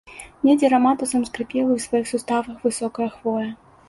[0.47, 3.45] Недзе раматусам скрыпела ў сваіх суставах высокая хвоя.